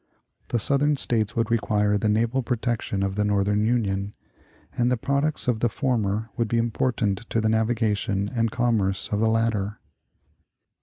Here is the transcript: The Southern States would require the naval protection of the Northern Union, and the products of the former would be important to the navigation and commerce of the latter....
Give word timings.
The 0.47 0.57
Southern 0.57 0.97
States 0.97 1.35
would 1.35 1.51
require 1.51 1.95
the 1.95 2.09
naval 2.09 2.41
protection 2.41 3.03
of 3.03 3.13
the 3.13 3.23
Northern 3.23 3.63
Union, 3.63 4.15
and 4.75 4.91
the 4.91 4.97
products 4.97 5.47
of 5.47 5.59
the 5.59 5.69
former 5.69 6.31
would 6.37 6.47
be 6.47 6.57
important 6.57 7.19
to 7.29 7.39
the 7.39 7.49
navigation 7.49 8.27
and 8.33 8.49
commerce 8.49 9.09
of 9.11 9.19
the 9.19 9.29
latter.... 9.29 9.79